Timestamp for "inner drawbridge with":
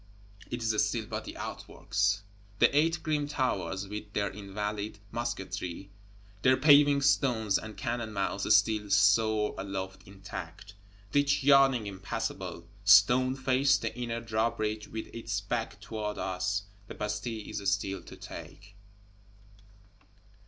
13.95-15.05